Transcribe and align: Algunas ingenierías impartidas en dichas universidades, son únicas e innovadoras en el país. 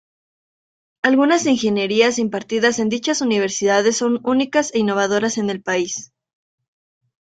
Algunas 1.03 1.45
ingenierías 1.45 2.17
impartidas 2.17 2.79
en 2.79 2.89
dichas 2.89 3.21
universidades, 3.21 3.97
son 3.97 4.19
únicas 4.23 4.73
e 4.73 4.79
innovadoras 4.79 5.37
en 5.37 5.51
el 5.51 5.61
país. 5.61 6.11